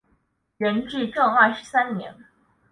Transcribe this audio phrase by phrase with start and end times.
[0.57, 2.11] 元至正二十三年。